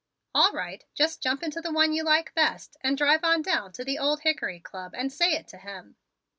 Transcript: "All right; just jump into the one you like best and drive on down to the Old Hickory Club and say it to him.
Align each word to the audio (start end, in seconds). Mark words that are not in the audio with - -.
"All 0.33 0.51
right; 0.51 0.83
just 0.95 1.21
jump 1.21 1.43
into 1.43 1.61
the 1.61 1.71
one 1.71 1.93
you 1.93 2.03
like 2.03 2.33
best 2.33 2.75
and 2.83 2.97
drive 2.97 3.23
on 3.23 3.43
down 3.43 3.71
to 3.73 3.83
the 3.85 3.99
Old 3.99 4.21
Hickory 4.21 4.59
Club 4.59 4.95
and 4.95 5.13
say 5.13 5.33
it 5.33 5.47
to 5.49 5.59
him. 5.59 5.95